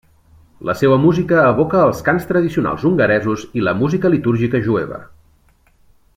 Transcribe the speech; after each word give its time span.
La 0.69 0.73
seua 0.77 0.95
música 1.03 1.43
evoca 1.49 1.83
els 1.89 2.01
cants 2.07 2.25
tradicionals 2.31 2.87
hongaresos 2.91 3.45
i 3.61 3.67
la 3.67 3.75
música 3.83 4.13
litúrgica 4.15 4.63
jueva. 4.71 4.99